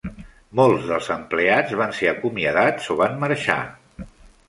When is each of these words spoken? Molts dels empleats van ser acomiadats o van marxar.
Molts 0.59 0.87
dels 0.91 1.09
empleats 1.17 1.77
van 1.83 1.95
ser 1.99 2.11
acomiadats 2.15 2.91
o 2.97 3.01
van 3.07 3.25
marxar. 3.27 3.63